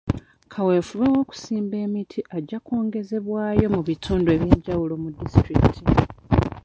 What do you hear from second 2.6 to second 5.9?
kwongezebwayo mu bitundu eby'enjawulo mu disitulikiti.